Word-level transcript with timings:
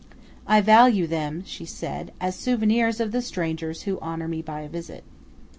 "I 0.47 0.61
value 0.61 1.05
them," 1.05 1.43
she 1.45 1.63
said, 1.63 2.11
"as 2.19 2.35
souvenirs 2.35 2.99
of 2.99 3.11
the 3.11 3.21
strangers 3.21 3.83
who 3.83 3.99
honour 3.99 4.27
me 4.27 4.41
by 4.41 4.61
a 4.61 4.67
visit." 4.67 5.03